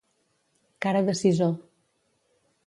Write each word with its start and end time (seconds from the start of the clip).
Cara 0.85 1.03
de 1.09 1.15
sisó. 1.21 1.51